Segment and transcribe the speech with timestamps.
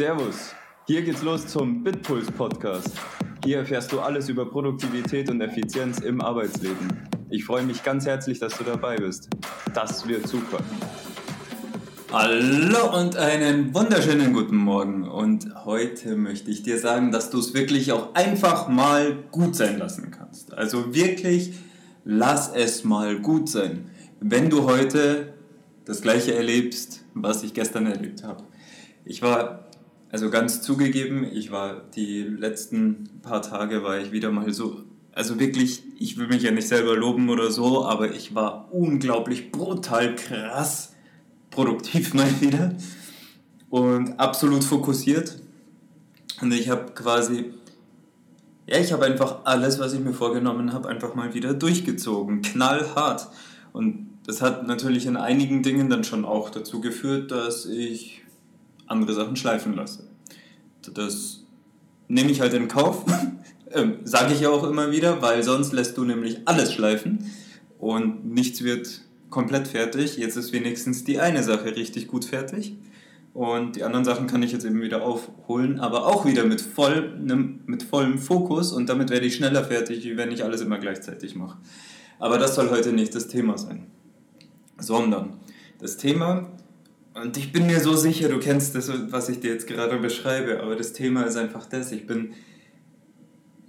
[0.00, 0.54] Servus.
[0.86, 2.88] Hier geht's los zum Bitpuls Podcast.
[3.44, 7.06] Hier erfährst du alles über Produktivität und Effizienz im Arbeitsleben.
[7.28, 9.28] Ich freue mich ganz herzlich, dass du dabei bist.
[9.74, 10.60] Das wird super.
[12.10, 15.06] Hallo und einen wunderschönen guten Morgen.
[15.06, 19.76] Und heute möchte ich dir sagen, dass du es wirklich auch einfach mal gut sein
[19.76, 20.54] lassen kannst.
[20.54, 21.52] Also wirklich,
[22.06, 23.90] lass es mal gut sein.
[24.18, 25.34] Wenn du heute
[25.84, 28.44] das gleiche erlebst, was ich gestern erlebt habe.
[29.04, 29.69] Ich war,
[30.10, 35.38] also ganz zugegeben, ich war die letzten paar Tage war ich wieder mal so, also
[35.38, 40.16] wirklich, ich will mich ja nicht selber loben oder so, aber ich war unglaublich brutal
[40.16, 40.94] krass
[41.50, 42.74] produktiv mal wieder
[43.68, 45.38] und absolut fokussiert.
[46.40, 47.52] Und ich habe quasi,
[48.66, 53.28] ja, ich habe einfach alles, was ich mir vorgenommen habe, einfach mal wieder durchgezogen, knallhart.
[53.72, 58.22] Und das hat natürlich in einigen Dingen dann schon auch dazu geführt, dass ich
[58.90, 60.04] andere Sachen schleifen lasse.
[60.94, 61.44] Das
[62.08, 63.04] nehme ich halt in Kauf,
[63.72, 67.30] ähm, sage ich ja auch immer wieder, weil sonst lässt du nämlich alles schleifen
[67.78, 70.16] und nichts wird komplett fertig.
[70.16, 72.76] Jetzt ist wenigstens die eine Sache richtig gut fertig.
[73.32, 77.16] Und die anderen Sachen kann ich jetzt eben wieder aufholen, aber auch wieder mit, voll,
[77.64, 81.36] mit vollem Fokus und damit werde ich schneller fertig, wie wenn ich alles immer gleichzeitig
[81.36, 81.56] mache.
[82.18, 83.86] Aber das soll heute nicht das Thema sein.
[84.78, 85.34] Sondern
[85.78, 86.50] das Thema,
[87.14, 90.60] und ich bin mir so sicher, du kennst das, was ich dir jetzt gerade beschreibe,
[90.62, 92.34] aber das Thema ist einfach das, ich bin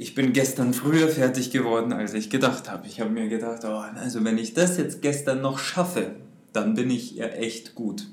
[0.00, 2.86] ich bin gestern früher fertig geworden, als ich gedacht habe.
[2.86, 6.14] Ich habe mir gedacht, oh, also wenn ich das jetzt gestern noch schaffe,
[6.52, 8.06] dann bin ich ja echt gut.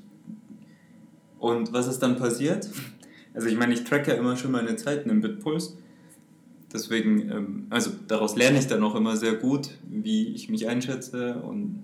[1.38, 2.68] Und was ist dann passiert?
[3.34, 5.76] Also ich meine, ich tracke ja immer schon meine Zeiten im Bitpuls.
[6.72, 11.36] Deswegen, ähm, also daraus lerne ich dann auch immer sehr gut, wie ich mich einschätze
[11.36, 11.78] und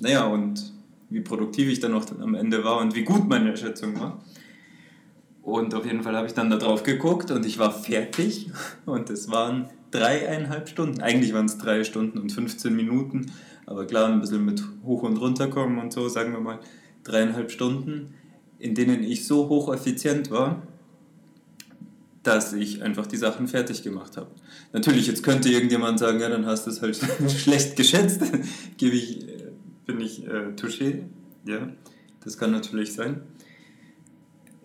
[0.00, 0.72] naja, und
[1.10, 4.22] wie produktiv ich dann auch am Ende war und wie gut meine Schätzung war.
[5.42, 8.50] Und auf jeden Fall habe ich dann da drauf geguckt und ich war fertig.
[8.84, 11.00] Und es waren dreieinhalb Stunden.
[11.00, 13.32] Eigentlich waren es drei Stunden und 15 Minuten.
[13.64, 16.58] Aber klar, ein bisschen mit hoch und runter kommen und so, sagen wir mal
[17.04, 18.14] dreieinhalb Stunden,
[18.58, 20.62] in denen ich so hocheffizient war,
[22.22, 24.28] dass ich einfach die Sachen fertig gemacht habe.
[24.72, 26.98] Natürlich, jetzt könnte irgendjemand sagen, ja, dann hast du es halt
[27.30, 28.22] schlecht geschätzt.
[28.76, 29.26] Gebe ich,
[29.88, 31.02] bin ich äh, touché.
[31.44, 31.72] Ja,
[32.22, 33.22] das kann natürlich sein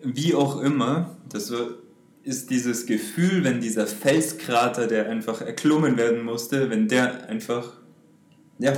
[0.04, 1.52] wie auch immer, das
[2.22, 7.72] ist dieses Gefühl, wenn dieser Felskrater, der einfach erklommen werden musste, wenn der einfach,
[8.58, 8.72] ja,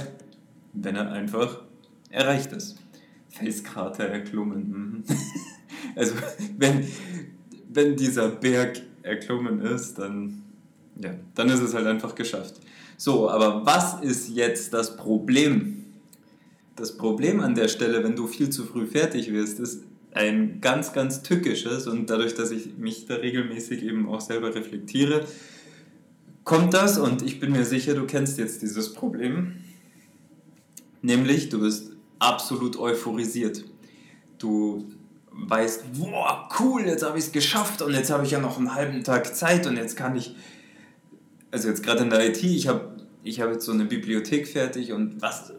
[0.73, 1.63] wenn er einfach
[2.11, 2.77] erreicht ist.
[3.29, 4.71] Felskrater erklommen.
[4.71, 5.05] Mhm.
[5.97, 6.15] also
[6.57, 6.87] wenn,
[7.69, 10.43] wenn dieser Berg erklommen ist, dann,
[11.03, 12.61] ja, dann ist es halt einfach geschafft.
[12.97, 15.86] So, aber was ist jetzt das Problem?
[16.77, 19.83] Das Problem an der Stelle, wenn du viel zu früh fertig wirst, ist,
[20.17, 25.27] ein ganz, ganz tückisches und dadurch, dass ich mich da regelmäßig eben auch selber reflektiere,
[26.43, 29.57] kommt das und ich bin mir sicher, du kennst jetzt dieses Problem,
[31.03, 33.65] nämlich du bist absolut euphorisiert.
[34.39, 34.87] Du
[35.33, 38.75] weißt, boah, cool, jetzt habe ich es geschafft und jetzt habe ich ja noch einen
[38.75, 40.35] halben Tag Zeit und jetzt kann ich,
[41.51, 44.93] also jetzt gerade in der IT, ich habe ich hab jetzt so eine Bibliothek fertig
[44.93, 45.53] und was,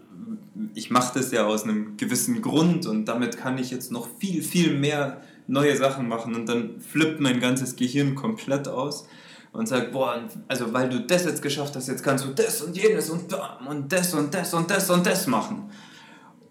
[0.74, 4.42] ich mache das ja aus einem gewissen Grund und damit kann ich jetzt noch viel,
[4.42, 9.08] viel mehr neue Sachen machen und dann flippt mein ganzes Gehirn komplett aus
[9.54, 12.76] und sagt, boah, also weil du das jetzt geschafft hast, jetzt kannst du das und
[12.76, 13.34] jenes und
[13.68, 15.70] und das und das und das und das machen.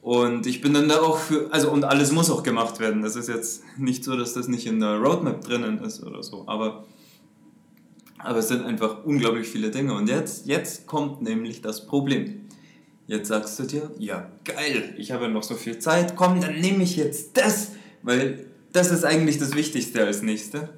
[0.02, 3.02] Und ich bin dann da auch für, also und alles muss auch gemacht werden.
[3.02, 6.44] Das ist jetzt nicht so, dass das nicht in der Roadmap drinnen ist oder so,
[6.46, 6.84] aber,
[8.18, 9.94] aber es sind einfach unglaublich viele Dinge.
[9.94, 12.46] Und jetzt, jetzt kommt nämlich das Problem.
[13.06, 16.82] Jetzt sagst du dir, ja geil, ich habe noch so viel Zeit, komm, dann nehme
[16.82, 17.72] ich jetzt das,
[18.02, 20.70] weil das ist eigentlich das Wichtigste als nächste.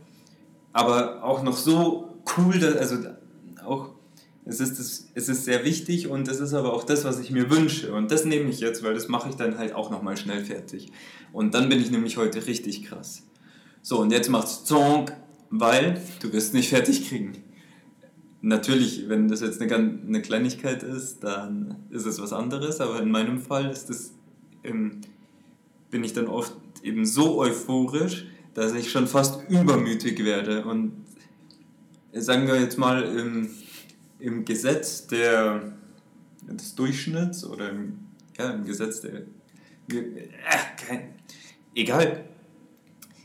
[0.72, 2.96] Aber auch noch so cool, also
[3.64, 3.90] auch,
[4.44, 7.30] es ist, das, es ist sehr wichtig und es ist aber auch das, was ich
[7.30, 7.92] mir wünsche.
[7.92, 10.92] Und das nehme ich jetzt, weil das mache ich dann halt auch nochmal schnell fertig.
[11.32, 13.22] Und dann bin ich nämlich heute richtig krass.
[13.82, 15.14] So, und jetzt macht's Zonk,
[15.50, 17.42] weil du wirst nicht fertig kriegen.
[18.40, 23.40] Natürlich, wenn das jetzt eine, Kleinigkeit ist, dann ist es was anderes, aber in meinem
[23.40, 24.12] Fall ist das,
[24.62, 25.00] ähm,
[25.90, 30.64] bin ich dann oft eben so euphorisch, dass ich schon fast übermütig werde.
[30.64, 30.92] Und
[32.12, 33.50] sagen wir jetzt mal im,
[34.20, 35.72] im Gesetz der,
[36.48, 37.98] des Durchschnitts oder im,
[38.38, 39.22] ja, im Gesetz der.
[39.90, 40.28] Äh,
[40.86, 41.14] kein,
[41.74, 42.24] egal.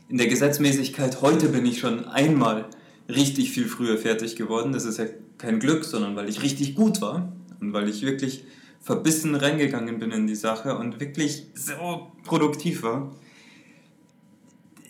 [0.08, 2.68] In der Gesetzmäßigkeit, heute bin ich schon einmal
[3.08, 4.72] richtig viel früher fertig geworden.
[4.72, 5.06] Das ist ja
[5.38, 8.44] kein Glück, sondern weil ich richtig gut war und weil ich wirklich
[8.80, 13.14] verbissen reingegangen bin in die Sache und wirklich so produktiv war.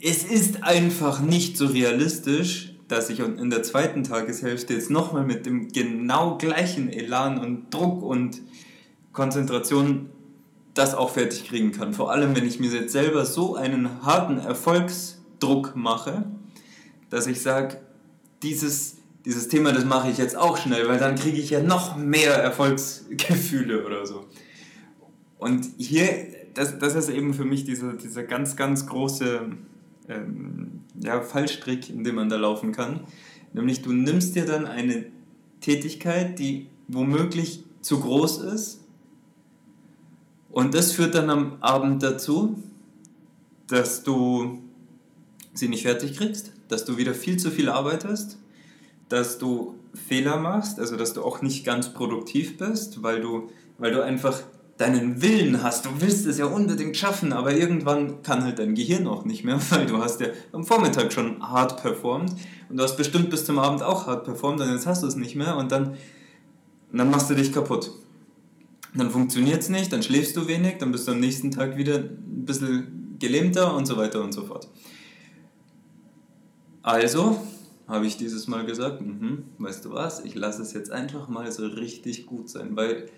[0.02, 5.46] es ist einfach nicht so realistisch, dass ich in der zweiten Tageshälfte jetzt nochmal mit
[5.46, 8.42] dem genau gleichen Elan und Druck und
[9.12, 10.10] Konzentration
[10.74, 11.94] das auch fertig kriegen kann.
[11.94, 16.24] Vor allem, wenn ich mir jetzt selber so einen harten Erfolgsdruck mache,
[17.10, 17.78] dass ich sage,
[18.44, 21.96] dieses, dieses Thema, das mache ich jetzt auch schnell, weil dann kriege ich ja noch
[21.96, 24.26] mehr Erfolgsgefühle oder so.
[25.38, 26.06] Und hier,
[26.54, 29.40] das, das ist eben für mich dieser, dieser ganz, ganz große
[30.08, 33.00] ähm, ja, Fallstrick, in dem man da laufen kann.
[33.52, 35.06] Nämlich du nimmst dir dann eine
[35.60, 38.84] Tätigkeit, die womöglich zu groß ist
[40.54, 42.62] und das führt dann am Abend dazu,
[43.66, 44.62] dass du
[45.52, 48.38] sie nicht fertig kriegst, dass du wieder viel zu viel arbeitest,
[49.08, 49.76] dass du
[50.08, 54.40] Fehler machst, also dass du auch nicht ganz produktiv bist, weil du, weil du einfach
[54.76, 55.84] deinen Willen hast.
[55.84, 59.60] Du willst es ja unbedingt schaffen, aber irgendwann kann halt dein Gehirn auch nicht mehr,
[59.70, 62.34] weil du hast ja am Vormittag schon hart performt
[62.68, 65.16] und du hast bestimmt bis zum Abend auch hart performt und jetzt hast du es
[65.16, 65.96] nicht mehr und dann,
[66.92, 67.90] dann machst du dich kaputt
[68.94, 71.96] dann funktioniert es nicht, dann schläfst du wenig, dann bist du am nächsten Tag wieder
[71.96, 74.68] ein bisschen gelähmter und so weiter und so fort.
[76.84, 77.38] Also
[77.88, 81.50] habe ich dieses Mal gesagt, mh, weißt du was, ich lasse es jetzt einfach mal
[81.50, 83.08] so richtig gut sein, weil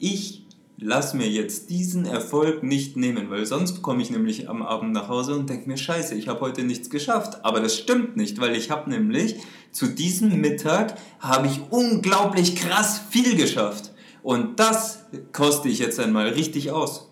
[0.00, 0.44] ich
[0.78, 5.08] lasse mir jetzt diesen Erfolg nicht nehmen, weil sonst komme ich nämlich am Abend nach
[5.08, 7.44] Hause und denke mir, scheiße, ich habe heute nichts geschafft.
[7.44, 9.36] Aber das stimmt nicht, weil ich habe nämlich
[9.70, 13.92] zu diesem Mittag habe ich unglaublich krass viel geschafft.
[14.24, 17.08] Und das koste ich jetzt einmal richtig aus.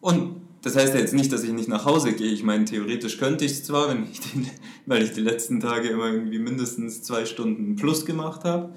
[0.00, 2.32] Und das heißt ja jetzt nicht, dass ich nicht nach Hause gehe.
[2.32, 4.48] Ich meine, theoretisch könnte ich es zwar, wenn ich den,
[4.86, 8.74] weil ich die letzten Tage immer irgendwie mindestens zwei Stunden plus gemacht habe.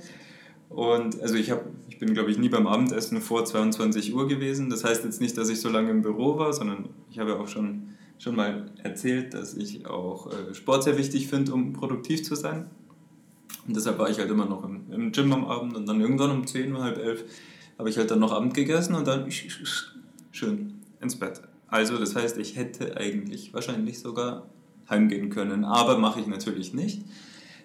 [0.69, 4.69] Und also ich, hab, ich bin, glaube ich, nie beim Abendessen vor 22 Uhr gewesen.
[4.69, 7.37] Das heißt jetzt nicht, dass ich so lange im Büro war, sondern ich habe ja
[7.37, 12.21] auch schon, schon mal erzählt, dass ich auch äh, Sport sehr wichtig finde, um produktiv
[12.21, 12.69] zu sein.
[13.67, 16.29] Und deshalb war ich halt immer noch im, im Gym am Abend und dann irgendwann
[16.29, 17.23] um 10, halb elf
[17.79, 19.27] habe ich halt dann noch Abend gegessen und dann
[20.31, 21.41] schön ins Bett.
[21.69, 24.47] Also das heißt, ich hätte eigentlich wahrscheinlich sogar
[24.89, 27.03] heimgehen können, aber mache ich natürlich nicht,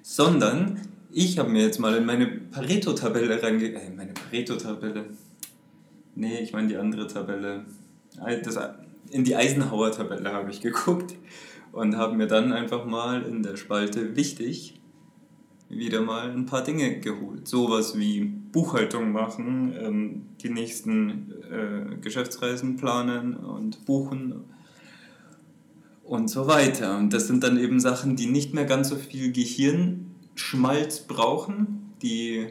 [0.03, 0.81] sondern
[1.11, 3.73] ich habe mir jetzt mal in meine Pareto-Tabelle reinge...
[3.73, 5.07] Äh, meine Pareto-Tabelle...
[6.17, 7.65] Nee, ich meine die andere Tabelle.
[8.45, 8.59] Das,
[9.11, 11.15] in die Eisenhower-Tabelle habe ich geguckt
[11.73, 14.81] und habe mir dann einfach mal in der Spalte wichtig
[15.69, 17.49] wieder mal ein paar Dinge geholt.
[17.49, 24.45] Sowas wie Buchhaltung machen, ähm, die nächsten äh, Geschäftsreisen planen und buchen
[26.05, 26.97] und so weiter.
[26.97, 32.47] Und das sind dann eben Sachen, die nicht mehr ganz so viel Gehirnschmalz brauchen, die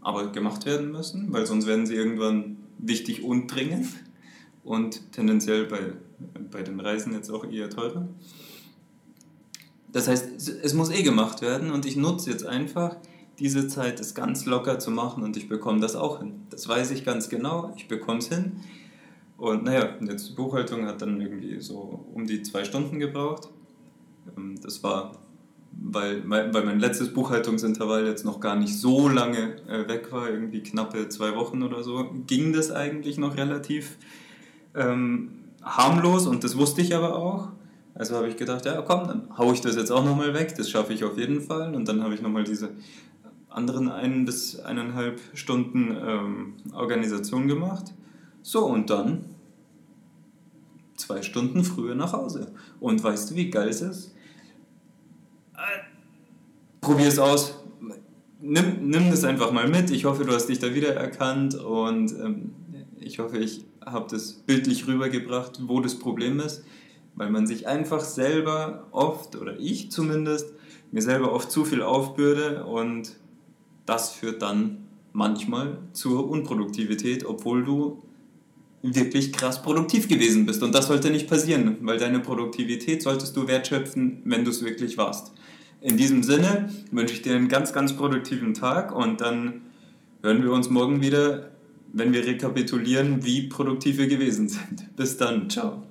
[0.00, 3.86] aber gemacht werden müssen, weil sonst werden sie irgendwann wichtig und dringend
[4.64, 5.92] und tendenziell bei,
[6.50, 8.08] bei den Reisen jetzt auch eher teurer.
[9.92, 12.96] Das heißt, es muss eh gemacht werden und ich nutze jetzt einfach
[13.38, 16.42] diese Zeit, das ganz locker zu machen und ich bekomme das auch hin.
[16.50, 18.52] Das weiß ich ganz genau, ich bekomme es hin.
[19.36, 23.48] Und naja, jetzt die Buchhaltung hat dann irgendwie so um die zwei Stunden gebraucht.
[24.36, 25.12] Ähm, das war,
[25.72, 30.62] weil, weil mein letztes Buchhaltungsintervall jetzt noch gar nicht so lange äh, weg war, irgendwie
[30.62, 33.98] knappe zwei Wochen oder so, ging das eigentlich noch relativ
[34.76, 35.30] ähm,
[35.62, 37.48] harmlos und das wusste ich aber auch.
[37.94, 40.68] Also habe ich gedacht, ja komm, dann haue ich das jetzt auch nochmal weg, das
[40.68, 41.74] schaffe ich auf jeden Fall.
[41.74, 42.70] Und dann habe ich nochmal diese
[43.54, 47.94] anderen ein bis eineinhalb Stunden ähm, Organisation gemacht.
[48.42, 49.24] So, und dann
[50.96, 52.52] zwei Stunden früher nach Hause.
[52.80, 54.14] Und weißt du, wie geil es ist?
[56.80, 57.54] Probier es aus.
[58.40, 59.90] Nimm, nimm das einfach mal mit.
[59.90, 62.52] Ich hoffe, du hast dich da wiedererkannt und ähm,
[62.98, 66.64] ich hoffe, ich habe das bildlich rübergebracht, wo das Problem ist
[67.14, 70.52] weil man sich einfach selber oft, oder ich zumindest,
[70.90, 73.16] mir selber oft zu viel aufbürde und
[73.86, 74.78] das führt dann
[75.12, 78.02] manchmal zur Unproduktivität, obwohl du
[78.82, 80.62] wirklich krass produktiv gewesen bist.
[80.62, 84.98] Und das sollte nicht passieren, weil deine Produktivität solltest du wertschöpfen, wenn du es wirklich
[84.98, 85.32] warst.
[85.80, 89.62] In diesem Sinne wünsche ich dir einen ganz, ganz produktiven Tag und dann
[90.22, 91.50] hören wir uns morgen wieder,
[91.92, 94.96] wenn wir rekapitulieren, wie produktiv wir gewesen sind.
[94.96, 95.82] Bis dann, ciao.